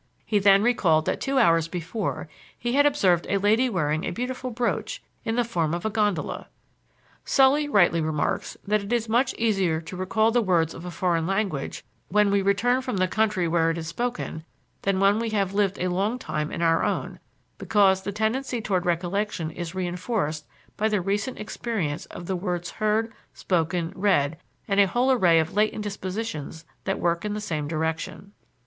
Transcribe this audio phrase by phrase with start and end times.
[0.25, 4.49] He then recalled that two hours before he had observed a lady wearing a beautiful
[4.49, 6.47] brooch in the form of a gondola.
[7.23, 11.27] Sully rightly remarks that it is much easier to recall the words of a foreign
[11.27, 14.43] language when we return from the country where it is spoken
[14.81, 17.19] than when we have lived a long time in our own,
[17.59, 20.47] because the tendency toward recollection is reinforced
[20.77, 25.53] by the recent experience of the words heard, spoken, read, and a whole array of
[25.53, 28.31] latent dispositions that work in the same direction.